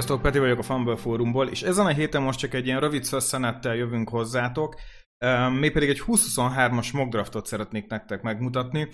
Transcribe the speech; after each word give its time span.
Sziasztok, 0.00 0.22
Peti 0.22 0.38
vagyok 0.38 0.58
a 0.58 0.62
Fumble 0.62 0.96
Fórumból, 0.96 1.48
és 1.48 1.62
ezen 1.62 1.86
a 1.86 1.92
héten 1.92 2.22
most 2.22 2.38
csak 2.38 2.54
egy 2.54 2.66
ilyen 2.66 2.80
rövid 2.80 3.04
szösszenettel 3.04 3.74
jövünk 3.74 4.08
hozzátok, 4.08 4.74
még 5.58 5.72
pedig 5.72 5.88
egy 5.88 6.02
2023-as 6.06 6.92
mock 6.92 7.10
draftot 7.10 7.46
szeretnék 7.46 7.86
nektek 7.86 8.22
megmutatni. 8.22 8.88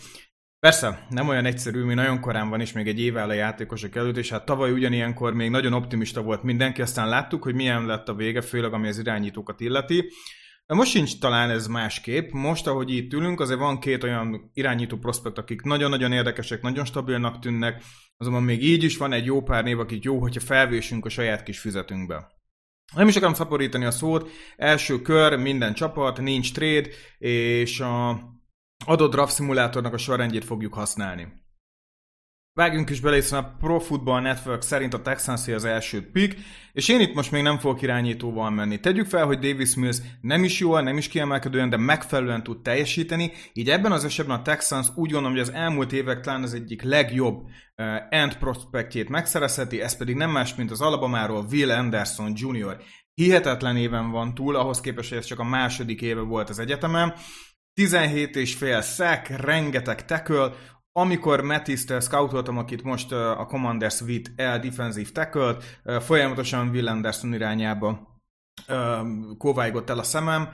Persze, 0.58 1.06
nem 1.08 1.28
olyan 1.28 1.44
egyszerű, 1.44 1.82
mi 1.82 1.94
nagyon 1.94 2.20
korán 2.20 2.48
van 2.48 2.60
is, 2.60 2.72
még 2.72 2.88
egy 2.88 3.00
év 3.00 3.16
a 3.16 3.32
játékosok 3.32 3.94
előtt, 3.94 4.16
és 4.16 4.30
hát 4.30 4.44
tavaly 4.44 4.70
ugyanilyenkor 4.70 5.34
még 5.34 5.50
nagyon 5.50 5.72
optimista 5.72 6.22
volt 6.22 6.42
mindenki, 6.42 6.82
aztán 6.82 7.08
láttuk, 7.08 7.42
hogy 7.42 7.54
milyen 7.54 7.86
lett 7.86 8.08
a 8.08 8.14
vége, 8.14 8.40
főleg 8.40 8.72
ami 8.72 8.88
az 8.88 8.98
irányítókat 8.98 9.60
illeti. 9.60 10.10
Most 10.74 10.90
sincs 10.90 11.18
talán 11.18 11.50
ez 11.50 11.66
másképp. 11.66 12.30
Most, 12.30 12.66
ahogy 12.66 12.90
itt 12.90 13.12
ülünk, 13.12 13.40
azért 13.40 13.58
van 13.58 13.80
két 13.80 14.04
olyan 14.04 14.50
irányító 14.54 14.96
prospekt, 14.96 15.38
akik 15.38 15.62
nagyon-nagyon 15.62 16.12
érdekesek, 16.12 16.62
nagyon 16.62 16.84
stabilnak 16.84 17.38
tűnnek, 17.38 17.82
azonban 18.16 18.42
még 18.42 18.62
így 18.62 18.82
is 18.82 18.96
van 18.96 19.12
egy 19.12 19.24
jó 19.24 19.42
pár 19.42 19.64
név, 19.64 19.78
akik 19.78 20.04
jó, 20.04 20.18
hogyha 20.18 20.40
felvésünk 20.40 21.04
a 21.04 21.08
saját 21.08 21.42
kis 21.42 21.58
füzetünkbe. 21.58 22.34
Nem 22.94 23.08
is 23.08 23.16
akarom 23.16 23.34
szaporítani 23.34 23.84
a 23.84 23.90
szót, 23.90 24.30
első 24.56 25.02
kör, 25.02 25.36
minden 25.38 25.74
csapat, 25.74 26.20
nincs 26.20 26.52
trade, 26.52 26.88
és 27.18 27.80
a 27.80 28.20
adott 28.86 29.10
draft 29.10 29.32
szimulátornak 29.32 29.92
a 29.92 29.98
sorrendjét 29.98 30.44
fogjuk 30.44 30.74
használni. 30.74 31.45
Vágjunk 32.56 32.90
is 32.90 33.00
bele, 33.00 33.14
hiszen 33.14 33.38
a 33.38 33.56
Pro 33.60 33.78
Football 33.78 34.20
Network 34.20 34.62
szerint 34.62 34.94
a 34.94 35.02
texans 35.02 35.48
az 35.48 35.64
első 35.64 36.10
pick, 36.10 36.36
és 36.72 36.88
én 36.88 37.00
itt 37.00 37.14
most 37.14 37.30
még 37.30 37.42
nem 37.42 37.58
fogok 37.58 37.82
irányítóval 37.82 38.50
menni. 38.50 38.80
Tegyük 38.80 39.06
fel, 39.06 39.26
hogy 39.26 39.38
Davis 39.38 39.74
Mills 39.74 39.96
nem 40.20 40.44
is 40.44 40.58
jól, 40.58 40.82
nem 40.82 40.96
is 40.96 41.08
kiemelkedően, 41.08 41.70
de 41.70 41.76
megfelelően 41.76 42.42
tud 42.42 42.62
teljesíteni, 42.62 43.32
így 43.52 43.70
ebben 43.70 43.92
az 43.92 44.04
esetben 44.04 44.38
a 44.38 44.42
Texans 44.42 44.86
úgy 44.94 45.10
gondolom, 45.10 45.36
hogy 45.36 45.40
az 45.40 45.52
elmúlt 45.52 45.92
évek 45.92 46.20
talán 46.20 46.42
az 46.42 46.54
egyik 46.54 46.82
legjobb 46.82 47.42
uh, 47.42 47.86
end 48.08 48.36
prospektjét 48.36 49.08
megszerezheti, 49.08 49.80
ez 49.80 49.96
pedig 49.96 50.14
nem 50.14 50.30
más, 50.30 50.54
mint 50.54 50.70
az 50.70 50.80
Alabamáról 50.80 51.46
Will 51.50 51.70
Anderson 51.70 52.32
Jr. 52.34 52.76
Hihetetlen 53.14 53.76
éven 53.76 54.10
van 54.10 54.34
túl, 54.34 54.56
ahhoz 54.56 54.80
képest, 54.80 55.08
hogy 55.08 55.18
ez 55.18 55.24
csak 55.24 55.38
a 55.38 55.44
második 55.44 56.02
éve 56.02 56.20
volt 56.20 56.48
az 56.48 56.58
egyetemen. 56.58 57.14
17 57.74 58.36
és 58.36 58.54
fél 58.54 58.82
sack, 58.82 59.28
rengeteg 59.28 60.04
tackle, 60.04 60.52
amikor 60.98 61.40
Mattis-tel 61.40 62.00
scoutoltam, 62.00 62.58
akit 62.58 62.82
most 62.82 63.12
a 63.12 63.46
Commanders 63.48 64.00
vitt 64.00 64.32
el 64.36 64.58
defensive 64.58 65.08
tackle 65.12 65.56
folyamatosan 66.00 66.68
Will 66.68 66.88
Anderson 66.88 67.34
irányába 67.34 68.20
kovájgott 69.38 69.90
el 69.90 69.98
a 69.98 70.02
szemem, 70.02 70.48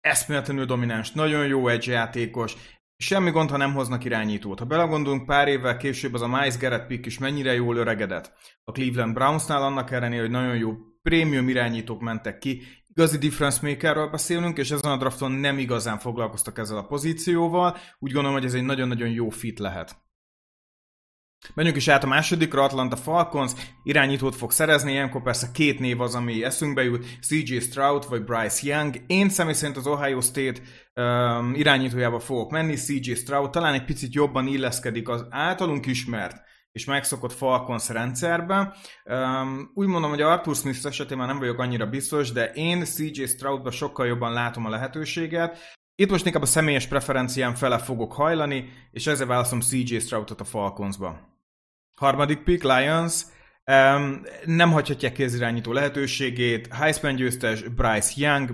eszméletlenül 0.00 0.64
domináns, 0.64 1.10
nagyon 1.10 1.46
jó 1.46 1.68
egy 1.68 1.86
játékos, 1.86 2.56
semmi 2.96 3.30
gond, 3.30 3.50
ha 3.50 3.56
nem 3.56 3.72
hoznak 3.72 4.04
irányítót. 4.04 4.58
Ha 4.58 4.64
belegondolunk 4.64 5.26
pár 5.26 5.48
évvel 5.48 5.76
később, 5.76 6.14
az 6.14 6.22
a 6.22 6.28
Miles 6.28 6.58
Garrett 6.58 6.86
pick 6.86 7.06
is 7.06 7.18
mennyire 7.18 7.52
jól 7.54 7.76
öregedett. 7.76 8.32
A 8.64 8.72
Cleveland 8.72 9.14
Brownsnál 9.14 9.62
annak 9.62 9.90
ellenére, 9.90 10.20
hogy 10.20 10.30
nagyon 10.30 10.56
jó 10.56 10.72
prémium 11.02 11.48
irányítók 11.48 12.00
mentek 12.00 12.38
ki, 12.38 12.62
igazi 12.94 13.18
difference 13.18 13.66
makerről 13.68 14.10
beszélünk, 14.10 14.58
és 14.58 14.70
ezen 14.70 14.90
a 14.90 14.96
drafton 14.96 15.32
nem 15.32 15.58
igazán 15.58 15.98
foglalkoztak 15.98 16.58
ezzel 16.58 16.76
a 16.76 16.86
pozícióval. 16.86 17.76
Úgy 17.98 18.12
gondolom, 18.12 18.36
hogy 18.36 18.46
ez 18.46 18.54
egy 18.54 18.64
nagyon-nagyon 18.64 19.08
jó 19.08 19.28
fit 19.28 19.58
lehet. 19.58 19.96
Menjünk 21.54 21.76
is 21.76 21.88
át 21.88 22.04
a 22.04 22.06
másodikra, 22.06 22.62
Atlanta 22.62 22.96
Falcons, 22.96 23.52
irányítót 23.82 24.36
fog 24.36 24.50
szerezni, 24.50 24.92
ilyenkor 24.92 25.22
persze 25.22 25.50
két 25.52 25.78
név 25.78 26.00
az, 26.00 26.14
ami 26.14 26.44
eszünkbe 26.44 26.82
jut, 26.82 27.06
CJ 27.20 27.58
Stroud 27.58 28.08
vagy 28.08 28.24
Bryce 28.24 28.60
Young. 28.62 29.02
Én 29.06 29.28
személy 29.28 29.52
szerint 29.52 29.76
az 29.76 29.86
Ohio 29.86 30.20
State 30.20 30.60
um, 30.94 31.54
irányítójába 31.54 32.20
fogok 32.20 32.50
menni, 32.50 32.74
CJ 32.74 33.12
Stroud 33.12 33.50
talán 33.50 33.74
egy 33.74 33.84
picit 33.84 34.14
jobban 34.14 34.46
illeszkedik 34.46 35.08
az 35.08 35.26
általunk 35.30 35.86
ismert 35.86 36.42
és 36.72 36.84
megszokott 36.84 37.32
Falcons 37.32 37.88
rendszerbe. 37.88 38.76
Úgy 39.74 39.86
mondom, 39.86 40.10
hogy 40.10 40.20
Arthur 40.20 40.54
Smith 40.54 40.86
esetében 40.86 41.26
nem 41.26 41.38
vagyok 41.38 41.58
annyira 41.58 41.86
biztos, 41.86 42.32
de 42.32 42.52
én 42.52 42.84
CJ 42.84 43.24
Stroudba 43.24 43.70
sokkal 43.70 44.06
jobban 44.06 44.32
látom 44.32 44.66
a 44.66 44.68
lehetőséget. 44.68 45.58
Itt 45.94 46.10
most 46.10 46.26
inkább 46.26 46.42
a 46.42 46.46
személyes 46.46 46.86
preferenciám 46.86 47.54
fele 47.54 47.78
fogok 47.78 48.12
hajlani, 48.12 48.68
és 48.90 49.06
ezzel 49.06 49.26
válaszom 49.26 49.60
CJ 49.60 49.98
Stroudot 49.98 50.40
a 50.40 50.44
Falconsba. 50.44 51.20
Harmadik 51.96 52.42
pick, 52.42 52.62
Lions. 52.62 53.22
Um, 53.66 54.22
nem 54.44 54.72
hagyhatják 54.72 55.12
ki 55.12 55.24
az 55.24 55.34
irányító 55.34 55.72
lehetőségét. 55.72 56.72
Heisman 56.72 57.14
győztes 57.14 57.62
Bryce 57.62 58.12
Young, 58.16 58.50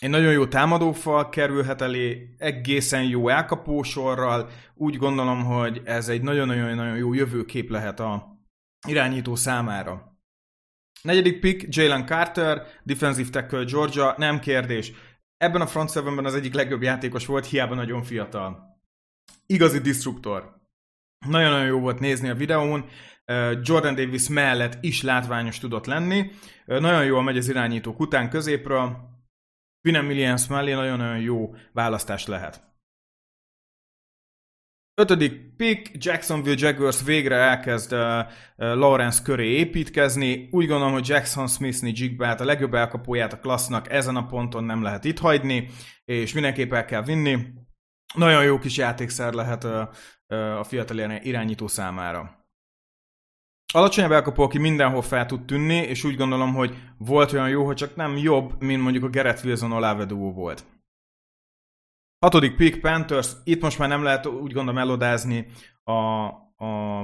egy 0.00 0.10
nagyon 0.10 0.32
jó 0.32 0.46
támadófal 0.46 1.28
kerülhet 1.28 1.80
elé, 1.80 2.34
egészen 2.38 3.02
jó 3.02 3.28
elkapósorral. 3.28 4.50
Úgy 4.74 4.96
gondolom, 4.96 5.44
hogy 5.44 5.80
ez 5.84 6.08
egy 6.08 6.22
nagyon-nagyon 6.22 6.96
jó 6.96 7.14
jövőkép 7.14 7.70
lehet 7.70 8.00
a 8.00 8.38
irányító 8.88 9.34
számára. 9.34 10.18
Negyedik 11.02 11.40
pick, 11.40 11.76
Jalen 11.76 12.06
Carter, 12.06 12.66
defensive 12.82 13.28
tackle 13.30 13.64
Georgia, 13.64 14.14
nem 14.16 14.38
kérdés. 14.38 14.92
Ebben 15.36 15.60
a 15.60 15.66
front 15.66 15.90
sevenben 15.90 16.24
az 16.24 16.34
egyik 16.34 16.54
legjobb 16.54 16.82
játékos 16.82 17.26
volt, 17.26 17.46
hiába 17.46 17.74
nagyon 17.74 18.02
fiatal. 18.02 18.80
Igazi 19.46 19.78
disruptor. 19.78 20.58
Nagyon-nagyon 21.26 21.66
jó 21.66 21.80
volt 21.80 22.00
nézni 22.00 22.28
a 22.28 22.34
videón. 22.34 22.84
Jordan 23.62 23.94
Davis 23.94 24.28
mellett 24.28 24.78
is 24.80 25.02
látványos 25.02 25.58
tudott 25.58 25.86
lenni. 25.86 26.30
Nagyon 26.64 27.04
jól 27.04 27.22
megy 27.22 27.36
az 27.36 27.48
irányítók 27.48 28.00
után 28.00 28.30
középről 28.30 29.09
Quinn 29.82 30.06
Williams 30.06 30.46
mellé 30.46 30.72
nagyon-nagyon 30.72 31.20
jó 31.20 31.54
választás 31.72 32.26
lehet. 32.26 32.68
Ötödik 34.94 35.56
pick, 35.56 36.04
Jacksonville 36.04 36.56
Jaguars 36.58 37.02
végre 37.02 37.36
elkezd 37.36 37.92
uh, 37.92 38.26
Lawrence 38.56 39.22
köré 39.22 39.48
építkezni. 39.48 40.48
Úgy 40.50 40.66
gondolom, 40.66 40.92
hogy 40.92 41.08
Jackson 41.08 41.48
Smith-ni 41.48 41.92
Jigbát, 41.94 42.40
a 42.40 42.44
legjobb 42.44 42.74
elkapóját 42.74 43.32
a 43.32 43.38
klassznak 43.38 43.90
ezen 43.90 44.16
a 44.16 44.26
ponton 44.26 44.64
nem 44.64 44.82
lehet 44.82 45.04
itt 45.04 45.18
hagyni, 45.18 45.68
és 46.04 46.32
mindenképp 46.32 46.72
el 46.72 46.84
kell 46.84 47.02
vinni. 47.02 47.46
Nagyon 48.14 48.44
jó 48.44 48.58
kis 48.58 48.76
játékszer 48.76 49.32
lehet 49.32 49.64
uh, 49.64 49.88
uh, 50.28 50.58
a 50.58 50.64
fiatal 50.64 51.10
irányító 51.10 51.66
számára. 51.66 52.39
Alacsonyabb 53.72 54.12
elkapó, 54.12 54.42
aki 54.42 54.58
mindenhol 54.58 55.02
fel 55.02 55.26
tud 55.26 55.44
tűnni, 55.44 55.74
és 55.74 56.04
úgy 56.04 56.16
gondolom, 56.16 56.54
hogy 56.54 56.76
volt 56.98 57.32
olyan 57.32 57.48
jó, 57.48 57.64
hogy 57.64 57.76
csak 57.76 57.96
nem 57.96 58.16
jobb, 58.16 58.62
mint 58.62 58.82
mondjuk 58.82 59.04
a 59.04 59.08
Gerett 59.08 59.44
Wilson 59.44 59.72
Olave 59.72 60.04
volt. 60.14 60.64
Hatodik 62.18 62.56
pick, 62.56 62.80
Panthers. 62.80 63.32
Itt 63.44 63.62
most 63.62 63.78
már 63.78 63.88
nem 63.88 64.02
lehet 64.02 64.26
úgy 64.26 64.52
gondolom 64.52 64.78
elodázni 64.78 65.46
a, 65.82 65.92
a, 66.64 67.00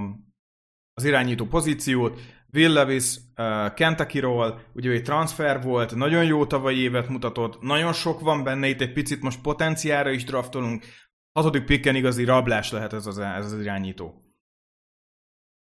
az 0.95 1.05
irányító 1.05 1.45
pozíciót. 1.45 2.21
Will 2.53 2.73
Levis 2.73 3.17
uh, 3.37 3.75
Kentucky-ról, 3.75 4.61
ugye 4.73 4.91
egy 4.91 5.03
transfer 5.03 5.63
volt, 5.63 5.95
nagyon 5.95 6.25
jó 6.25 6.47
tavalyi 6.47 6.79
évet 6.79 7.09
mutatott, 7.09 7.61
nagyon 7.61 7.93
sok 7.93 8.21
van 8.21 8.45
benne, 8.45 8.69
itt 8.69 8.81
egy 8.81 8.93
picit 8.93 9.23
most 9.23 9.41
potenciára 9.41 10.11
is 10.11 10.25
draftolunk. 10.25 10.85
Hatodik 11.33 11.65
picken 11.65 11.95
igazi 11.95 12.25
rablás 12.25 12.71
lehet 12.71 12.93
ez 12.93 13.07
az, 13.07 13.19
ez 13.19 13.53
az 13.53 13.61
irányító. 13.61 14.26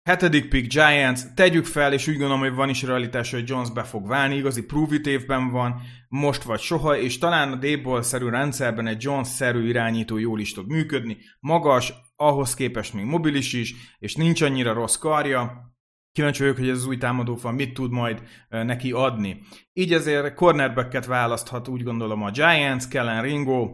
Hetedik 0.04 0.50
pick 0.50 0.68
Giants, 0.68 1.22
tegyük 1.36 1.66
fel, 1.66 1.94
és 1.94 2.08
úgy 2.08 2.18
gondolom, 2.18 2.40
hogy 2.40 2.54
van 2.54 2.70
is 2.70 2.82
realitás, 2.82 3.32
hogy 3.32 3.50
Jones 3.50 3.72
be 3.72 3.84
fog 3.84 4.08
válni, 4.08 4.36
igazi 4.36 4.64
prove 4.64 4.96
évben 5.04 5.50
van, 5.50 5.82
most 6.08 6.44
vagy 6.44 6.60
soha, 6.60 6.98
és 6.98 7.18
talán 7.18 7.52
a 7.52 7.56
D-ball-szerű 7.56 8.30
rendszerben 8.30 8.88
egy 8.88 9.04
Jones-szerű 9.04 9.68
irányító 9.68 10.18
jól 10.18 10.40
is 10.40 10.54
tud 10.54 10.68
működni. 10.68 11.18
Magas, 11.40 11.94
ahhoz 12.16 12.54
képest 12.54 12.94
még 12.94 13.06
mobilis 13.06 13.54
is, 13.54 13.76
és 14.00 14.16
nincs 14.16 14.42
annyira 14.42 14.74
rossz 14.74 14.96
karja. 14.96 15.74
Kíváncsi 16.12 16.42
vagyok, 16.42 16.58
hogy 16.58 16.70
ez 16.70 16.78
az 16.78 16.86
új 16.88 16.98
támadófal 16.98 17.52
mit 17.52 17.74
tud 17.74 17.92
majd 17.92 18.24
neki 18.50 18.92
adni. 18.92 19.42
Így 19.74 19.94
ezért 19.94 20.34
cornerbacket 20.34 21.06
választhat 21.06 21.68
úgy 21.68 21.84
gondolom 21.84 22.24
a 22.24 22.32
Giants, 22.32 22.88
Kellen 22.88 23.22
Ringo, 23.22 23.72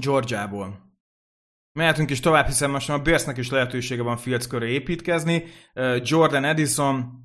Georgiából. 0.00 0.87
Mehetünk 1.78 2.10
is 2.10 2.20
tovább, 2.20 2.46
hiszen 2.46 2.70
most 2.70 2.90
a 2.90 3.02
Bearsnek 3.02 3.36
is 3.36 3.50
lehetősége 3.50 4.02
van 4.02 4.16
Fields 4.16 4.46
köré 4.46 4.72
építkezni. 4.72 5.44
Jordan 6.02 6.44
Edison, 6.44 7.24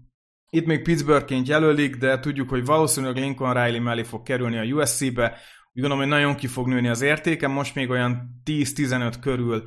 itt 0.50 0.65
még 0.65 0.81
Pittsburghként 0.81 1.47
jelölik, 1.47 1.95
de 1.95 2.19
tudjuk, 2.19 2.50
hogy 2.50 2.65
valószínűleg 2.65 3.15
Lincoln 3.15 3.53
Riley 3.53 3.81
mellé 3.81 4.03
fog 4.03 4.23
kerülni 4.23 4.57
a 4.57 4.75
USC-be. 4.75 5.29
Úgy 5.73 5.81
gondolom, 5.81 5.97
hogy 5.97 6.07
nagyon 6.07 6.35
ki 6.35 6.47
fog 6.47 6.67
nőni 6.67 6.88
az 6.88 7.01
értéke, 7.01 7.47
most 7.47 7.75
még 7.75 7.89
olyan 7.89 8.41
10-15 8.45 9.13
körül 9.21 9.63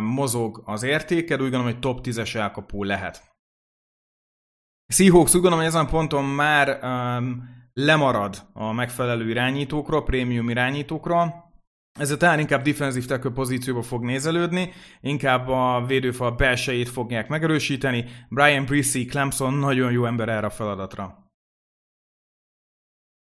mozog 0.00 0.62
az 0.64 0.82
értéke, 0.82 1.34
úgy 1.34 1.40
gondolom, 1.40 1.66
hogy 1.66 1.78
top 1.78 2.00
10-es 2.02 2.34
elkapó 2.34 2.84
lehet. 2.84 3.22
Seahawks 4.86 5.34
úgy 5.34 5.40
gondolom, 5.40 5.58
hogy 5.58 5.66
ezen 5.66 5.84
a 5.84 5.88
ponton 5.88 6.24
már 6.24 6.78
lemarad 7.72 8.46
a 8.52 8.72
megfelelő 8.72 9.30
irányítókról, 9.30 10.04
prémium 10.04 10.50
irányítókról, 10.50 11.45
ezzel 11.98 12.16
talán 12.16 12.38
inkább 12.38 12.62
defensive 12.62 13.06
tackle 13.06 13.30
pozícióba 13.30 13.82
fog 13.82 14.04
nézelődni, 14.04 14.72
inkább 15.00 15.48
a 15.48 15.84
védőfal 15.86 16.30
belsejét 16.30 16.88
fogják 16.88 17.28
megerősíteni. 17.28 18.04
Brian 18.28 18.64
Brissy, 18.64 19.04
Clemson 19.04 19.54
nagyon 19.54 19.92
jó 19.92 20.04
ember 20.04 20.28
erre 20.28 20.46
a 20.46 20.50
feladatra. 20.50 21.25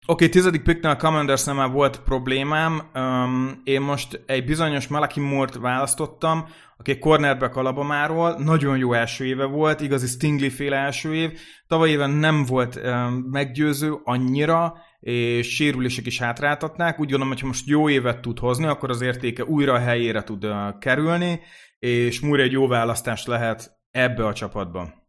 Okay, 0.08 0.30
tizedik 0.30 0.64
picknél 0.64 0.92
a 0.92 0.96
commanders 0.96 1.46
már 1.46 1.72
volt 1.72 2.00
problémám. 2.00 2.82
Um, 2.96 3.62
én 3.64 3.82
most 3.82 4.24
egy 4.26 4.46
bizonyos 4.46 4.88
Malaki 4.88 5.20
Moore-t 5.20 5.56
választottam, 5.56 6.46
aki 6.78 6.92
egy 6.92 7.00
cornerback 7.00 7.56
Alabamáról, 7.56 8.36
nagyon 8.38 8.78
jó 8.78 8.94
első 8.94 9.26
éve 9.26 9.46
volt, 9.46 9.82
igazi 9.82 10.08
Stingley 10.08 10.50
féle 10.50 10.78
első 10.78 11.16
év. 11.16 11.40
Tavaly 11.68 11.90
éven 11.90 12.10
nem 12.10 12.46
volt 12.46 12.76
um, 12.76 13.14
meggyőző 13.32 13.96
annyira, 14.04 14.78
és 15.00 15.56
sérülések 15.56 16.06
is 16.06 16.20
hátráltatnák. 16.20 17.00
Úgy 17.00 17.10
gondolom, 17.10 17.28
hogy 17.28 17.42
ha 17.42 17.48
most 17.48 17.68
jó 17.68 17.90
évet 17.90 18.22
tud 18.22 18.40
hozni, 18.40 18.66
akkor 18.66 18.90
az 18.90 19.02
értéke 19.02 19.46
újra 19.46 19.74
a 19.74 19.80
helyére 19.80 20.24
tud 20.24 20.46
uh, 20.46 20.78
kerülni, 20.80 21.40
és 21.80 22.20
Moore 22.20 22.44
egy 22.44 22.52
jó 22.52 22.68
választás 22.68 23.26
lehet 23.26 23.72
ebbe 23.92 24.26
a 24.26 24.34
csapatban. 24.34 25.07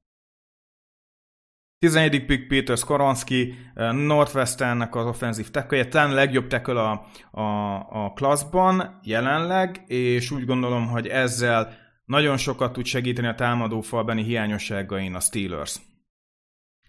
11. 1.79 2.25
pick 2.27 2.49
Peter 2.49 2.77
Skoronski, 2.77 3.55
eh, 3.75 3.93
Northwesternnek 3.93 4.95
az 4.95 5.07
offenzív 5.07 5.51
tekölje, 5.51 5.89
talán 5.89 6.11
a 6.11 6.15
legjobb 6.15 6.47
teköl 6.47 6.77
a, 6.77 7.07
a, 7.31 7.75
a 8.05 8.13
klasszban 8.13 9.01
jelenleg, 9.03 9.85
és 9.87 10.31
úgy 10.31 10.45
gondolom, 10.45 10.87
hogy 10.87 11.07
ezzel 11.07 11.77
nagyon 12.05 12.37
sokat 12.37 12.73
tud 12.73 12.85
segíteni 12.85 13.27
a 13.27 13.35
támadófalbeni 13.35 14.23
hiányosságain 14.23 15.15
a 15.15 15.21
Steelers. 15.21 15.77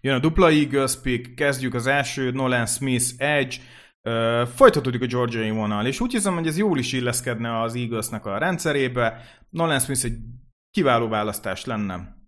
Jön 0.00 0.14
a 0.14 0.18
dupla 0.18 0.50
Eagles 0.50 1.00
pick, 1.00 1.34
kezdjük 1.34 1.74
az 1.74 1.86
első, 1.86 2.30
Nolan 2.30 2.66
Smith 2.66 3.04
Edge, 3.18 3.56
uh, 4.02 4.46
folytatódik 4.46 5.02
a 5.02 5.06
Georgiai 5.06 5.50
vonal, 5.50 5.86
és 5.86 6.00
úgy 6.00 6.12
hiszem, 6.12 6.34
hogy 6.34 6.46
ez 6.46 6.58
jól 6.58 6.78
is 6.78 6.92
illeszkedne 6.92 7.60
az 7.60 7.74
Eaglesnek 7.74 8.26
a 8.26 8.38
rendszerébe. 8.38 9.20
Nolan 9.50 9.78
Smith 9.78 10.04
egy 10.04 10.16
kiváló 10.70 11.08
választás 11.08 11.64
lenne. 11.64 12.19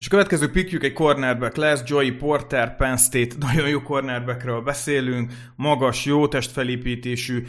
És 0.00 0.06
a 0.06 0.10
következő 0.10 0.50
pickjük 0.50 0.82
egy 0.82 0.92
cornerback 0.92 1.56
lesz, 1.56 1.82
Joey 1.84 2.10
Porter, 2.10 2.76
Penn 2.76 2.96
State, 2.96 3.34
nagyon 3.46 3.68
jó 3.68 3.82
cornerbackről 3.82 4.62
beszélünk, 4.62 5.32
magas, 5.56 6.04
jó 6.04 6.28
testfelépítésű, 6.28 7.46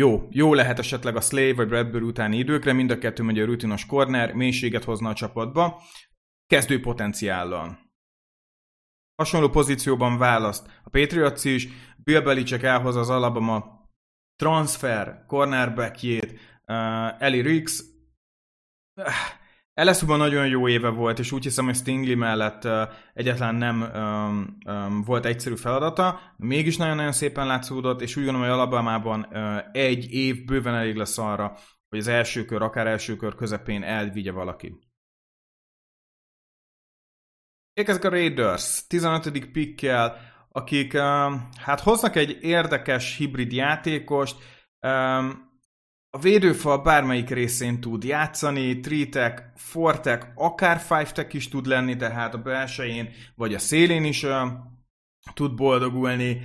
jó, 0.00 0.28
jó 0.30 0.54
lehet 0.54 0.78
esetleg 0.78 1.16
a 1.16 1.20
Slave 1.20 1.54
vagy 1.54 1.68
Bradbury 1.68 2.04
utáni 2.04 2.36
időkre, 2.36 2.72
mind 2.72 2.90
a 2.90 2.98
kettő 2.98 3.22
megy 3.22 3.38
a 3.38 3.44
rutinos 3.44 3.86
corner, 3.86 4.32
mélységet 4.32 4.84
hozna 4.84 5.08
a 5.08 5.14
csapatba, 5.14 5.82
kezdő 6.46 6.80
potenciállal. 6.80 7.78
Hasonló 9.14 9.48
pozícióban 9.48 10.18
választ 10.18 10.66
a 10.84 10.90
Patriots 10.90 11.44
is, 11.44 11.68
Bill 11.96 12.20
Belichick 12.20 12.62
elhoz 12.62 12.96
az 12.96 13.10
Alabama 13.10 13.88
transfer 14.36 15.24
cornerbackjét, 15.26 16.32
uh, 16.66 17.22
Eli 17.22 17.40
Riggs, 17.40 17.84
LSU-ban 19.74 20.18
nagyon 20.18 20.46
jó 20.46 20.68
éve 20.68 20.88
volt, 20.88 21.18
és 21.18 21.32
úgy 21.32 21.42
hiszem, 21.42 21.64
hogy 21.64 21.74
Stingley 21.74 22.16
mellett 22.16 22.64
uh, 22.64 22.82
egyetlen 23.14 23.54
nem 23.54 23.80
um, 23.94 24.56
um, 24.74 25.02
volt 25.02 25.24
egyszerű 25.24 25.54
feladata, 25.54 26.20
mégis 26.36 26.76
nagyon-nagyon 26.76 27.12
szépen 27.12 27.46
látszódott, 27.46 28.00
és 28.00 28.16
úgy 28.16 28.24
gondolom, 28.24 28.48
hogy 28.48 28.56
Alabama-ban 28.58 29.26
uh, 29.30 29.58
egy 29.72 30.12
év 30.12 30.44
bőven 30.44 30.74
elég 30.74 30.96
lesz 30.96 31.18
arra, 31.18 31.56
hogy 31.88 31.98
az 31.98 32.06
első 32.06 32.44
kör, 32.44 32.62
akár 32.62 32.86
első 32.86 33.16
kör 33.16 33.34
közepén 33.34 33.82
elvigye 33.82 34.32
valaki. 34.32 34.78
Érkezik 37.72 38.04
a 38.04 38.08
Raiders 38.08 38.86
15. 38.86 39.50
pickkel, 39.52 40.16
akik 40.48 40.94
uh, 40.94 41.00
hát 41.60 41.80
hoznak 41.80 42.16
egy 42.16 42.38
érdekes 42.40 43.16
hibrid 43.16 43.52
játékost, 43.52 44.36
um, 44.80 45.52
a 46.14 46.18
védőfal 46.18 46.78
bármelyik 46.78 47.30
részén 47.30 47.80
tud 47.80 48.04
játszani, 48.04 48.80
tritek, 48.80 49.52
fortek, 49.56 50.32
akár 50.34 50.78
five 50.78 51.26
is 51.30 51.48
tud 51.48 51.66
lenni, 51.66 51.96
tehát 51.96 52.34
a 52.34 52.38
belsején 52.38 53.10
vagy 53.34 53.54
a 53.54 53.58
szélén 53.58 54.04
is 54.04 54.22
uh, 54.22 54.48
tud 55.34 55.54
boldogulni. 55.54 56.40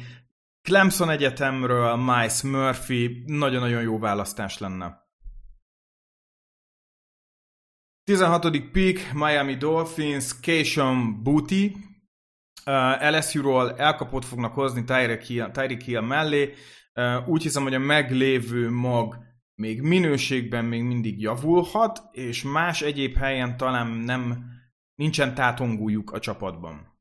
Clemson 0.61 1.09
Egyetemről 1.09 1.95
Miles 1.95 2.41
Murphy 2.41 3.23
nagyon-nagyon 3.25 3.81
jó 3.81 3.99
választás 3.99 4.57
lenne. 4.57 5.07
16. 8.03 8.71
pick 8.71 9.13
Miami 9.13 9.55
Dolphins, 9.55 10.39
Keishon 10.39 11.23
Booty. 11.23 11.75
Uh, 12.65 13.11
LSU-ról 13.11 13.75
elkapott 13.77 14.25
fognak 14.25 14.53
hozni 14.53 14.83
Tyreek 14.83 15.23
Hill, 15.23 15.51
Tyreek 15.51 15.81
Hill 15.81 16.01
mellé. 16.01 16.53
Uh, 16.95 17.27
úgy 17.27 17.41
hiszem, 17.41 17.63
hogy 17.63 17.73
a 17.73 17.79
meglévő 17.79 18.69
mag 18.69 19.27
még 19.59 19.81
minőségben 19.81 20.65
még 20.65 20.83
mindig 20.83 21.21
javulhat, 21.21 22.01
és 22.11 22.43
más 22.43 22.81
egyéb 22.81 23.15
helyen 23.15 23.57
talán 23.57 23.87
nem 23.87 24.45
nincsen 24.95 25.33
tátongújuk 25.33 26.11
a 26.11 26.19
csapatban. 26.19 26.97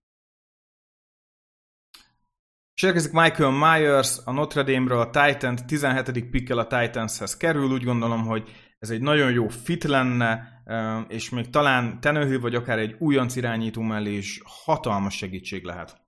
És 2.75 2.83
érkezik 2.83 3.13
Michael 3.13 3.51
Myers 3.51 4.19
a 4.25 4.33
Notre 4.33 4.63
Dame-ről, 4.63 5.01
a 5.01 5.11
Titan 5.11 5.57
17. 5.57 6.31
pikkel 6.31 6.59
a 6.59 6.67
Titanshez 6.67 7.37
kerül, 7.37 7.71
úgy 7.71 7.85
gondolom, 7.85 8.27
hogy 8.27 8.51
ez 8.79 8.91
egy 8.91 9.01
nagyon 9.01 9.33
jó 9.33 9.49
fit 9.49 9.85
lenne, 9.85 10.63
és 11.09 11.31
még 11.31 11.51
talán 11.51 12.01
tenőhő 12.01 12.41
vagy 12.41 12.55
akár 12.55 12.79
egy 12.79 12.97
újonc 12.99 13.37
irányító 13.37 13.83
mellé 13.83 14.17
is 14.17 14.41
hatalmas 14.45 15.17
segítség 15.17 15.65
lehet. 15.65 16.07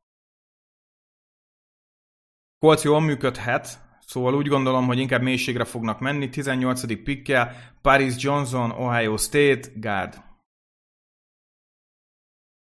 Colts 2.58 2.82
jól 2.82 3.00
működhet, 3.00 3.89
Szóval 4.10 4.34
úgy 4.34 4.46
gondolom, 4.46 4.86
hogy 4.86 4.98
inkább 4.98 5.22
mélységre 5.22 5.64
fognak 5.64 6.00
menni. 6.00 6.28
18. 6.28 7.02
pikkel 7.02 7.56
Paris 7.82 8.14
Johnson, 8.16 8.70
Ohio 8.70 9.16
State, 9.16 9.68
guard. 9.74 10.22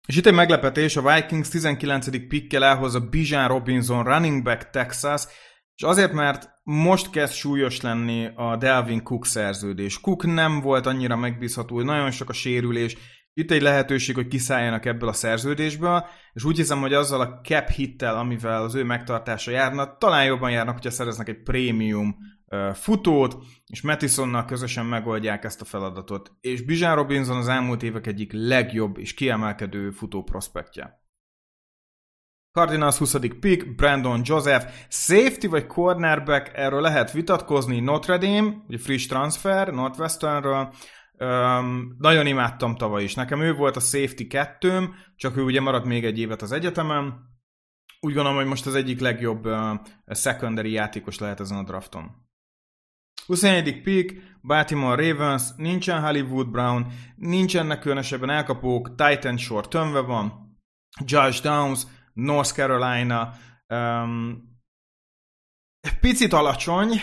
És 0.08 0.16
itt 0.16 0.26
egy 0.26 0.34
meglepetés, 0.34 0.96
a 0.96 1.14
Vikings 1.14 1.48
19. 1.48 2.26
pikkel 2.28 2.64
elhozza 2.64 3.00
Bijan 3.00 3.48
Robinson, 3.48 4.04
running 4.04 4.42
back 4.42 4.70
Texas, 4.70 5.22
és 5.74 5.82
azért, 5.82 6.12
mert 6.12 6.48
most 6.62 7.10
kezd 7.10 7.34
súlyos 7.34 7.80
lenni 7.80 8.28
a 8.34 8.56
Delvin 8.56 9.02
Cook 9.02 9.26
szerződés. 9.26 10.00
Cook 10.00 10.24
nem 10.26 10.60
volt 10.60 10.86
annyira 10.86 11.16
megbízható, 11.16 11.82
nagyon 11.82 12.10
sok 12.10 12.28
a 12.28 12.32
sérülés, 12.32 12.96
itt 13.40 13.50
egy 13.50 13.62
lehetőség, 13.62 14.14
hogy 14.14 14.28
kiszálljanak 14.28 14.84
ebből 14.84 15.08
a 15.08 15.12
szerződésből, 15.12 16.06
és 16.32 16.44
úgy 16.44 16.56
hiszem, 16.56 16.80
hogy 16.80 16.94
azzal 16.94 17.20
a 17.20 17.40
cap 17.42 17.68
hittel, 17.68 18.16
amivel 18.16 18.62
az 18.62 18.74
ő 18.74 18.84
megtartása 18.84 19.50
járna, 19.50 19.96
talán 19.96 20.24
jobban 20.24 20.50
járnak, 20.50 20.74
hogyha 20.74 20.90
szereznek 20.90 21.28
egy 21.28 21.42
prémium 21.42 22.16
futót, 22.72 23.36
és 23.66 23.82
Mattisonnal 23.82 24.44
közösen 24.44 24.86
megoldják 24.86 25.44
ezt 25.44 25.60
a 25.60 25.64
feladatot. 25.64 26.32
És 26.40 26.62
Bijan 26.62 26.94
Robinson 26.94 27.36
az 27.36 27.48
elmúlt 27.48 27.82
évek 27.82 28.06
egyik 28.06 28.32
legjobb 28.32 28.98
és 28.98 29.14
kiemelkedő 29.14 29.90
futó 29.90 30.22
prospektje. 30.22 30.98
Cardinals 32.52 32.96
20. 32.96 33.16
pick, 33.40 33.74
Brandon 33.74 34.20
Joseph, 34.24 34.66
safety 34.88 35.46
vagy 35.46 35.66
cornerback, 35.66 36.50
erről 36.54 36.80
lehet 36.80 37.12
vitatkozni, 37.12 37.80
Notre 37.80 38.18
Dame, 38.18 38.54
vagy 38.66 38.80
friss 38.80 39.06
transfer, 39.06 39.68
Northwesternről, 39.68 40.72
Um, 41.24 41.96
nagyon 41.98 42.26
imádtam 42.26 42.76
tavaly 42.76 43.02
is. 43.02 43.14
Nekem 43.14 43.40
ő 43.40 43.54
volt 43.54 43.76
a 43.76 43.80
safety 43.80 44.26
kettőm, 44.26 44.94
csak 45.16 45.36
ő 45.36 45.42
ugye 45.42 45.60
maradt 45.60 45.84
még 45.84 46.04
egy 46.04 46.18
évet 46.18 46.42
az 46.42 46.52
egyetemen. 46.52 47.28
Úgy 48.00 48.14
gondolom, 48.14 48.38
hogy 48.38 48.46
most 48.46 48.66
az 48.66 48.74
egyik 48.74 49.00
legjobb 49.00 49.46
uh, 49.46 49.80
secondary 50.06 50.70
játékos 50.70 51.18
lehet 51.18 51.40
ezen 51.40 51.58
a 51.58 51.62
drafton. 51.62 52.28
21. 53.26 53.82
pick, 53.82 54.36
Baltimore 54.42 55.08
Ravens, 55.08 55.42
nincsen 55.56 56.02
Hollywood 56.02 56.48
Brown, 56.48 56.86
nincsenek 57.16 57.80
különösebben 57.80 58.30
elkapók, 58.30 58.94
Titan 58.94 59.36
Short 59.36 59.70
tönve 59.70 60.00
van, 60.00 60.56
Josh 61.04 61.42
Downs, 61.42 61.86
North 62.12 62.52
Carolina, 62.52 63.32
um, 63.68 64.48
picit 66.00 66.32
alacsony, 66.32 67.00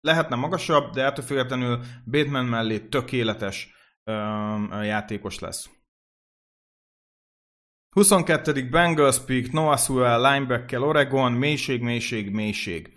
lehetne 0.00 0.36
magasabb, 0.36 0.92
de 0.92 1.04
ettől 1.04 1.24
függetlenül 1.24 1.80
Bateman 2.04 2.44
mellé 2.44 2.78
tökéletes 2.78 3.74
um, 4.04 4.82
játékos 4.82 5.38
lesz. 5.38 5.70
22. 7.90 8.68
Bengals 8.68 9.18
pick, 9.24 9.52
Noah 9.52 9.78
Sewell, 9.78 10.32
linebacker, 10.32 10.80
Oregon, 10.80 11.32
mélység, 11.32 11.82
mélység, 11.82 12.30
mélység. 12.30 12.92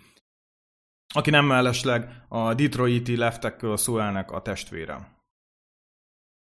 Aki 1.14 1.30
nem 1.30 1.44
mellesleg 1.44 2.24
a 2.28 2.54
Detroiti 2.54 3.16
leftekkel 3.16 3.76
Sewellnek 3.76 4.30
a 4.30 4.42
testvére. 4.42 5.18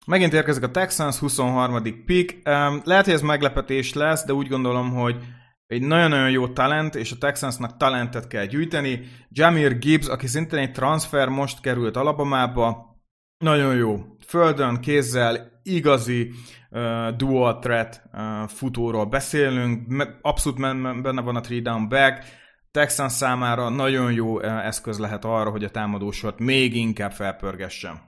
Megint 0.05 0.33
érkezik 0.33 0.63
a 0.63 0.71
Texans, 0.71 1.17
23. 1.17 2.05
pick. 2.05 2.47
Um, 2.47 2.81
lehet, 2.83 3.05
hogy 3.05 3.13
ez 3.13 3.21
meglepetés 3.21 3.93
lesz, 3.93 4.25
de 4.25 4.33
úgy 4.33 4.47
gondolom, 4.47 4.91
hogy 4.93 5.25
egy 5.67 5.81
nagyon-nagyon 5.81 6.29
jó 6.29 6.47
talent, 6.47 6.95
és 6.95 7.11
a 7.11 7.17
Texansnak 7.17 7.77
talentet 7.77 8.27
kell 8.27 8.45
gyűjteni. 8.45 9.01
Jamir 9.29 9.77
Gibbs, 9.79 10.07
aki 10.07 10.27
szintén 10.27 10.59
egy 10.59 10.71
transfer, 10.71 11.27
most 11.27 11.61
került 11.61 11.97
Alabamába, 11.97 12.95
nagyon 13.37 13.75
jó. 13.75 13.97
Földön, 14.27 14.79
kézzel, 14.79 15.61
igazi 15.63 16.31
uh, 16.69 17.09
dual 17.09 17.59
threat 17.59 18.01
uh, 18.13 18.47
futóról 18.47 19.05
beszélünk, 19.05 20.07
abszolút 20.21 20.59
benne 21.01 21.21
van 21.21 21.35
a 21.35 21.41
three 21.41 21.61
down 21.61 21.89
back, 21.89 22.23
Texans 22.71 23.13
számára 23.13 23.69
nagyon 23.69 24.11
jó 24.11 24.41
eszköz 24.41 24.99
lehet 24.99 25.25
arra, 25.25 25.49
hogy 25.49 25.63
a 25.63 25.69
támadósort 25.69 26.39
még 26.39 26.75
inkább 26.75 27.11
felpörgessen. 27.11 28.01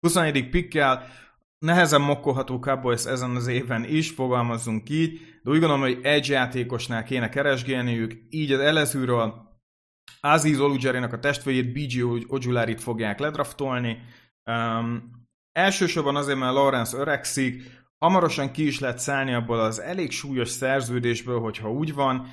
21. 0.00 0.50
pikkel 0.50 1.06
nehezen 1.64 2.00
mokkolható 2.00 2.58
Cowboys 2.58 3.04
ezen 3.04 3.36
az 3.36 3.46
éven 3.46 3.84
is, 3.84 4.10
fogalmazzunk 4.10 4.88
így, 4.88 5.12
de 5.42 5.50
úgy 5.50 5.58
gondolom, 5.58 5.80
hogy 5.80 5.98
egy 6.02 6.28
játékosnál 6.28 7.04
kéne 7.04 7.28
keresgélniük, 7.28 8.12
így 8.30 8.52
az 8.52 8.60
elezőről 8.60 9.52
Aziz 10.20 10.60
Olujerének 10.60 11.12
a 11.12 11.18
testvérét, 11.18 11.72
BG 11.72 12.24
Ojularit 12.28 12.80
fogják 12.80 13.18
ledraftolni. 13.18 13.98
Um, 14.50 15.10
elsősorban 15.52 16.16
azért, 16.16 16.38
mert 16.38 16.52
Lawrence 16.52 16.96
öregszik, 16.96 17.62
hamarosan 17.98 18.50
ki 18.50 18.66
is 18.66 18.80
lehet 18.80 18.98
szállni 18.98 19.34
abból 19.34 19.60
az 19.60 19.80
elég 19.80 20.10
súlyos 20.10 20.48
szerződésből, 20.48 21.40
hogyha 21.40 21.70
úgy 21.70 21.94
van, 21.94 22.26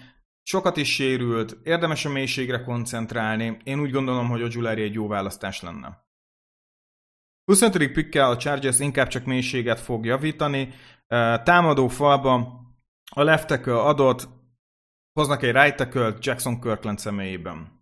sokat 0.43 0.77
is 0.77 0.93
sérült, 0.93 1.57
érdemes 1.63 2.05
a 2.05 2.09
mélységre 2.09 2.63
koncentrálni, 2.63 3.57
én 3.63 3.79
úgy 3.79 3.91
gondolom, 3.91 4.29
hogy 4.29 4.41
Ojulari 4.41 4.81
egy 4.81 4.93
jó 4.93 5.07
választás 5.07 5.61
lenne. 5.61 6.11
25. 7.51 7.91
pikkel 7.91 8.29
a 8.29 8.38
Chargers 8.38 8.79
inkább 8.79 9.08
csak 9.08 9.25
mélységet 9.25 9.79
fog 9.79 10.05
javítani. 10.05 10.74
Támadó 11.43 11.88
falba 11.88 12.60
a 13.12 13.24
left 13.24 13.67
adott, 13.67 14.27
hoznak 15.13 15.43
egy 15.43 15.51
right 15.51 15.75
tackle 15.75 16.15
Jackson 16.20 16.62
Kirkland 16.62 17.00
személyében. 17.00 17.81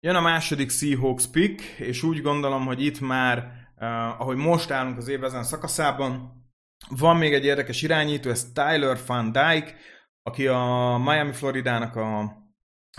Jön 0.00 0.14
a 0.14 0.20
második 0.20 0.70
Seahawks 0.70 1.26
pick, 1.26 1.62
és 1.78 2.02
úgy 2.02 2.22
gondolom, 2.22 2.66
hogy 2.66 2.84
itt 2.84 3.00
már, 3.00 3.36
uh, 3.76 4.20
ahogy 4.20 4.36
most 4.36 4.70
állunk 4.70 4.96
az 4.96 5.08
év 5.08 5.24
ezen 5.24 5.44
szakaszában, 5.44 6.42
van 6.88 7.16
még 7.16 7.34
egy 7.34 7.44
érdekes 7.44 7.82
irányító, 7.82 8.30
ez 8.30 8.52
Tyler 8.52 8.98
Van 9.06 9.32
Dyke, 9.32 9.74
aki 10.22 10.46
a 10.46 11.00
Miami 11.04 11.32
Floridának 11.32 11.96
a 11.96 12.36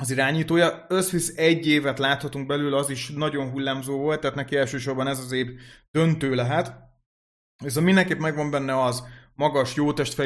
az 0.02 0.12
irányítója. 0.12 0.86
Összvisz 0.90 1.38
egy 1.38 1.68
évet 1.68 2.00
láthatunk 2.00 2.48
belőle, 2.48 2.78
az 2.78 2.90
is 2.90 3.10
nagyon 3.10 3.50
hullámzó 3.50 3.98
volt, 3.98 4.20
tehát 4.20 4.36
neki 4.36 4.56
elsősorban 4.56 5.08
ez 5.08 5.20
az 5.20 5.32
év 5.32 5.48
döntő 5.92 6.36
lehet. 6.36 6.74
Viszont 7.64 7.86
mindenképp 7.86 8.20
megvan 8.20 8.52
benne 8.52 8.82
az 8.84 9.04
magas, 9.36 9.76
jó 9.76 9.94
test 9.94 10.20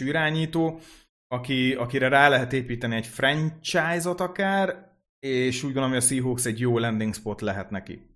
irányító, 0.00 0.80
aki, 1.28 1.74
akire 1.74 2.08
rá 2.08 2.28
lehet 2.28 2.52
építeni 2.52 2.96
egy 2.96 3.06
franchise-ot 3.06 4.20
akár, 4.20 4.92
és 5.18 5.56
úgy 5.56 5.72
gondolom, 5.72 5.90
hogy 5.90 5.98
a 5.98 6.06
Seahawks 6.06 6.44
egy 6.44 6.60
jó 6.60 6.78
landing 6.78 7.14
spot 7.14 7.40
lehet 7.40 7.70
neki. 7.70 8.12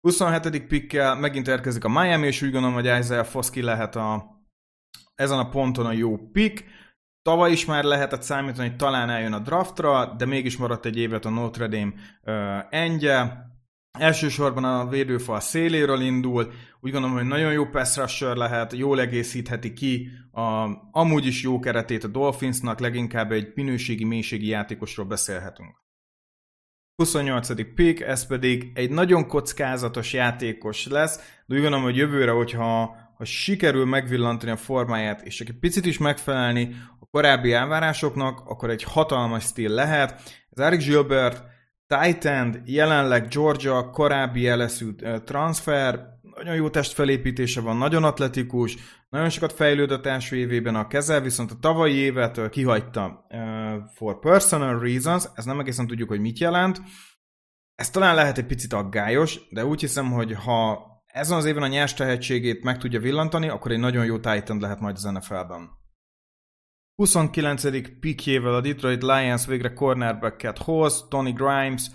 27. 0.00 0.66
pickkel 0.66 1.14
megint 1.14 1.48
érkezik 1.48 1.84
a 1.84 1.88
Miami, 1.88 2.26
és 2.26 2.42
úgy 2.42 2.50
gondolom, 2.50 2.74
hogy 2.74 2.98
Isaiah 2.98 3.24
Foskey 3.24 3.62
lehet 3.62 3.96
a, 3.96 4.36
ezen 5.14 5.38
a 5.38 5.48
ponton 5.48 5.86
a 5.86 5.92
jó 5.92 6.18
pick. 6.18 6.64
Tavaly 7.22 7.52
is 7.52 7.64
már 7.64 7.84
lehetett 7.84 8.22
számítani, 8.22 8.68
hogy 8.68 8.76
talán 8.76 9.10
eljön 9.10 9.32
a 9.32 9.38
draftra, 9.38 10.14
de 10.18 10.24
mégis 10.24 10.56
maradt 10.56 10.86
egy 10.86 10.98
évet 10.98 11.24
a 11.24 11.30
Notre 11.30 11.66
Dame 11.66 11.92
uh, 12.22 12.66
endje. 12.70 13.46
Elsősorban 13.98 14.64
a 14.64 14.88
védőfal 14.88 15.40
széléről 15.40 16.00
indul, 16.00 16.52
úgy 16.80 16.90
gondolom, 16.90 17.16
hogy 17.16 17.26
nagyon 17.26 17.52
jó 17.52 17.66
pass 17.66 17.96
rusher 17.96 18.36
lehet, 18.36 18.72
jól 18.72 19.00
egészítheti 19.00 19.72
ki 19.72 20.08
a 20.32 20.68
amúgy 20.90 21.26
is 21.26 21.42
jó 21.42 21.58
keretét 21.58 22.04
a 22.04 22.08
Dolphinsnak, 22.08 22.80
leginkább 22.80 23.32
egy 23.32 23.52
minőségi, 23.54 24.04
mélységi 24.04 24.46
játékosról 24.46 25.06
beszélhetünk. 25.06 25.76
28. 27.02 27.74
pick, 27.74 28.00
ez 28.00 28.26
pedig 28.26 28.70
egy 28.74 28.90
nagyon 28.90 29.26
kockázatos 29.26 30.12
játékos 30.12 30.86
lesz, 30.86 31.16
de 31.46 31.54
úgy 31.54 31.60
gondolom, 31.60 31.82
hogy 31.82 31.96
jövőre, 31.96 32.30
hogyha 32.30 32.96
ha 33.16 33.24
sikerül 33.24 33.84
megvillantani 33.84 34.52
a 34.52 34.56
formáját, 34.56 35.20
és 35.20 35.40
egy 35.40 35.58
picit 35.60 35.86
is 35.86 35.98
megfelelni 35.98 36.76
korábbi 37.10 37.52
elvárásoknak, 37.52 38.40
akkor 38.44 38.70
egy 38.70 38.82
hatalmas 38.82 39.44
stíl 39.44 39.70
lehet. 39.70 40.22
Ez 40.50 40.64
Eric 40.64 40.84
Gilbert, 40.84 41.42
Titan, 41.86 42.62
jelenleg 42.64 43.28
Georgia, 43.28 43.90
korábbi 43.90 44.50
LSU 44.50 44.94
transfer, 45.24 46.00
nagyon 46.36 46.54
jó 46.54 46.70
testfelépítése 46.70 47.60
van, 47.60 47.76
nagyon 47.76 48.04
atletikus, 48.04 48.76
nagyon 49.08 49.28
sokat 49.28 49.52
fejlődött 49.52 50.06
első 50.06 50.36
évében 50.36 50.74
a 50.74 50.86
keze, 50.86 51.20
viszont 51.20 51.50
a 51.50 51.58
tavalyi 51.60 51.94
évet 51.94 52.50
kihagyta 52.50 53.26
uh, 53.28 53.38
for 53.94 54.18
personal 54.18 54.78
reasons, 54.78 55.24
ez 55.34 55.44
nem 55.44 55.60
egészen 55.60 55.86
tudjuk, 55.86 56.08
hogy 56.08 56.20
mit 56.20 56.38
jelent. 56.38 56.80
Ez 57.74 57.90
talán 57.90 58.14
lehet 58.14 58.38
egy 58.38 58.46
picit 58.46 58.72
aggályos, 58.72 59.40
de 59.50 59.64
úgy 59.64 59.80
hiszem, 59.80 60.10
hogy 60.10 60.34
ha 60.34 60.86
ezen 61.06 61.36
az 61.36 61.44
éven 61.44 61.62
a 61.62 61.66
nyers 61.66 61.94
tehetségét 61.94 62.62
meg 62.62 62.78
tudja 62.78 63.00
villantani, 63.00 63.48
akkor 63.48 63.70
egy 63.70 63.78
nagyon 63.78 64.04
jó 64.04 64.18
Titan 64.18 64.60
lehet 64.60 64.80
majd 64.80 64.96
az 64.96 65.02
NFL-ben. 65.02 65.77
29. 66.98 67.98
pikjével 68.00 68.54
a 68.54 68.60
Detroit 68.60 69.02
Lions 69.02 69.46
végre 69.46 69.72
cornerbacket 69.72 70.58
hoz, 70.58 71.06
Tony 71.08 71.32
Grimes, 71.32 71.90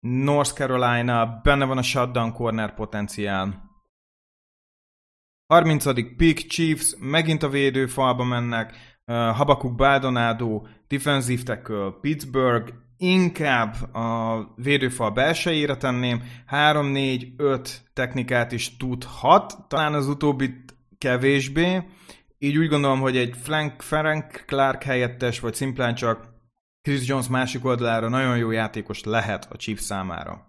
North 0.00 0.52
Carolina, 0.52 1.40
benne 1.42 1.64
van 1.64 1.78
a 1.78 1.82
shutdown 1.82 2.32
corner 2.32 2.74
potenciál. 2.74 3.70
30. 5.46 6.16
pick 6.16 6.46
Chiefs, 6.46 6.94
megint 6.98 7.42
a 7.42 7.48
védőfalba 7.48 8.24
mennek, 8.24 8.72
uh, 9.06 9.16
Habakuk 9.16 9.74
Baldonado, 9.74 10.62
defensive 10.88 11.42
tackle 11.42 11.90
Pittsburgh, 12.00 12.72
inkább 12.96 13.94
a 13.94 14.38
védőfal 14.54 15.10
belsejére 15.10 15.76
tenném, 15.76 16.22
3-4-5 16.50 17.68
technikát 17.92 18.52
is 18.52 18.76
tudhat, 18.76 19.68
talán 19.68 19.94
az 19.94 20.08
utóbbit 20.08 20.74
kevésbé, 20.98 21.82
így 22.38 22.56
úgy 22.56 22.68
gondolom, 22.68 23.00
hogy 23.00 23.16
egy 23.16 23.34
Frank, 23.42 23.82
Frank 23.82 24.42
Clark 24.46 24.82
helyettes, 24.82 25.40
vagy 25.40 25.54
szimplán 25.54 25.94
csak 25.94 26.34
Chris 26.82 27.06
Jones 27.06 27.28
másik 27.28 27.64
oldalára 27.64 28.08
nagyon 28.08 28.36
jó 28.36 28.50
játékos 28.50 29.02
lehet 29.02 29.46
a 29.50 29.56
Chiefs 29.56 29.82
számára. 29.82 30.46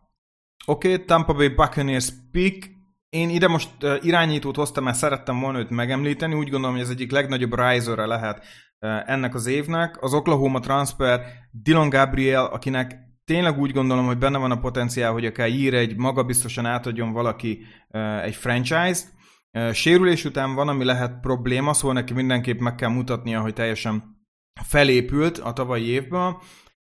Oké, 0.66 0.94
okay, 0.94 1.06
Tampa 1.06 1.34
Bay 1.34 1.48
Buccaneers 1.48 2.10
pick. 2.32 2.76
Én 3.10 3.30
ide 3.30 3.48
most 3.48 3.70
uh, 3.82 3.96
irányítót 4.02 4.56
hoztam, 4.56 4.84
mert 4.84 4.98
szerettem 4.98 5.40
volna 5.40 5.60
őt 5.60 5.70
megemlíteni. 5.70 6.34
Úgy 6.34 6.50
gondolom, 6.50 6.76
hogy 6.76 6.86
ez 6.86 6.92
egyik 6.92 7.12
legnagyobb 7.12 7.60
riser 7.60 7.98
lehet 7.98 8.46
ennek 9.06 9.36
az 9.36 9.46
évnek. 9.46 10.02
Az 10.02 10.14
Oklahoma 10.14 10.60
transfer 10.60 11.22
Dylan 11.52 11.90
Gabriel, 11.90 12.46
akinek 12.46 12.96
tényleg 13.26 13.60
úgy 13.60 13.72
gondolom, 13.72 14.06
hogy 14.06 14.18
benne 14.18 14.38
van 14.38 14.52
a 14.52 14.60
potenciál, 14.60 15.12
hogy 15.12 15.26
akár 15.26 15.50
ír 15.50 15.74
egy 15.74 15.96
magabiztosan 15.96 16.66
átadjon 16.66 17.12
valaki 17.12 17.66
egy 18.24 18.36
franchise-t. 18.36 19.16
Sérülés 19.72 20.26
után 20.26 20.54
van, 20.56 20.68
ami 20.68 20.84
lehet 20.84 21.20
probléma, 21.20 21.74
szóval 21.74 21.94
neki 21.94 22.14
mindenképp 22.14 22.60
meg 22.60 22.76
kell 22.76 22.90
mutatnia, 22.90 23.42
hogy 23.42 23.54
teljesen 23.54 24.26
felépült 24.64 25.38
a 25.38 25.54
tavalyi 25.54 25.86
évben. 25.86 26.38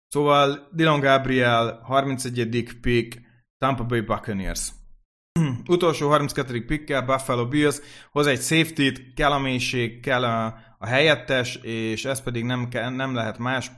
Szóval 0.07 0.69
Dylan 0.71 1.00
Gabriel, 1.00 1.79
31. 1.83 2.77
pick, 2.81 3.21
Tampa 3.57 3.83
Bay 3.83 4.01
Buccaneers. 4.01 4.71
Utolsó 5.67 6.09
32. 6.09 6.65
pickkel 6.65 7.01
Buffalo 7.01 7.47
Bills 7.47 7.79
hoz 8.12 8.27
egy 8.27 8.41
safety-t, 8.41 9.13
kell 9.13 9.31
a 9.31 9.39
mélység, 9.39 10.00
kell 10.00 10.24
a, 10.24 10.45
a 10.77 10.86
helyettes, 10.86 11.55
és 11.55 12.05
ez 12.05 12.21
pedig 12.21 12.43
nem, 12.43 12.67
kell, 12.69 12.89
nem 12.89 13.13
lehet 13.13 13.38
más, 13.38 13.71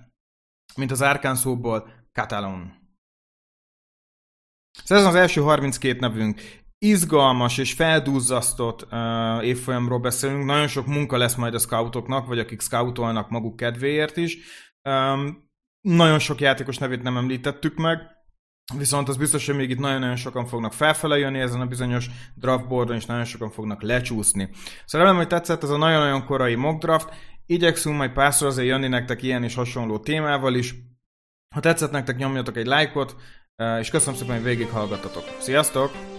mint 0.76 0.92
az 0.92 1.02
Arkansasból 1.02 1.90
Catalon. 2.12 2.78
Ez 4.88 5.06
az 5.06 5.16
első 5.16 5.42
32 5.42 6.00
nevünk 6.00 6.42
izgalmas 6.80 7.58
és 7.58 7.74
feldúzzasztott 7.74 8.88
uh, 8.92 9.46
évfolyamról 9.46 10.00
beszélünk. 10.00 10.46
Nagyon 10.46 10.68
sok 10.68 10.86
munka 10.86 11.18
lesz 11.18 11.36
majd 11.36 11.54
a 11.54 11.60
scoutoknak, 11.60 12.28
vagy 12.28 12.40
akik 12.40 12.62
scoutolnak 12.62 13.30
maguk 13.30 13.56
kedvéért 13.56 14.18
is. 14.18 14.38
Um, 14.90 15.50
nagyon 15.82 16.20
sok 16.20 16.42
játékos 16.42 16.78
nevét 16.78 17.02
nem 17.02 17.18
említettük 17.18 17.76
meg, 17.76 18.00
viszont 18.78 19.10
az 19.10 19.18
biztos, 19.18 19.46
hogy 19.46 19.56
még 19.56 19.70
itt 19.70 19.80
nagyon-nagyon 19.80 20.16
sokan 20.16 20.46
fognak 20.46 20.74
felfele 20.74 21.18
jönni 21.18 21.40
ezen 21.40 21.62
a 21.62 21.66
bizonyos 21.66 22.10
draftboardon, 22.36 22.96
és 22.96 23.06
nagyon 23.06 23.26
sokan 23.26 23.50
fognak 23.50 23.82
lecsúszni. 23.82 24.50
Szóval 24.86 25.08
remélem, 25.08 25.16
hogy 25.16 25.28
tetszett 25.28 25.64
ez 25.64 25.70
a 25.70 25.78
nagyon-nagyon 25.78 26.26
korai 26.26 26.56
mock 26.56 26.82
draft. 26.82 27.10
Igyekszünk 27.46 27.98
majd 27.98 28.12
párszor 28.12 28.48
azért 28.48 28.68
jönni 28.68 28.88
nektek 28.88 29.24
ilyen 29.24 29.44
és 29.44 29.56
hasonló 29.56 30.00
témával 30.00 30.56
is. 30.56 30.76
Ha 31.56 31.60
tetszett 31.60 31.92
nektek, 31.92 32.18
nyomjatok 32.18 32.58
egy 32.58 32.66
lájkot, 32.66 33.16
és 33.80 33.90
köszönöm 33.90 34.20
szépen, 34.20 34.36
hogy 34.36 34.44
végighallgattatok. 34.44 35.24
Sziasztok! 35.40 36.19